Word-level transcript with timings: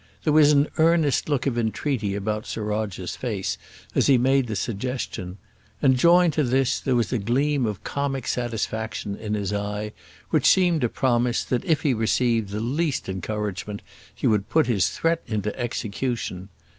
There 0.23 0.33
was 0.33 0.51
an 0.51 0.67
earnest 0.79 1.29
look 1.29 1.45
of 1.45 1.59
entreaty 1.59 2.15
about 2.15 2.47
Sir 2.47 2.63
Roger's 2.63 3.15
face 3.15 3.55
as 3.93 4.07
he 4.07 4.17
made 4.17 4.47
the 4.47 4.55
suggestion; 4.55 5.37
and, 5.79 5.95
joined 5.95 6.33
to 6.33 6.43
this, 6.43 6.79
there 6.79 6.95
was 6.95 7.13
a 7.13 7.19
gleam 7.19 7.67
of 7.67 7.83
comic 7.83 8.25
satisfaction 8.25 9.15
in 9.15 9.35
his 9.35 9.53
eye 9.53 9.91
which 10.31 10.47
seemed 10.49 10.81
to 10.81 10.89
promise, 10.89 11.43
that 11.43 11.63
if 11.65 11.81
he 11.81 11.93
received 11.93 12.49
the 12.49 12.59
least 12.61 13.09
encouragement 13.09 13.83
he 14.15 14.25
would 14.25 14.49
put 14.49 14.65
his 14.65 14.89
threat 14.89 15.21
into 15.27 15.55
execution. 15.55 16.49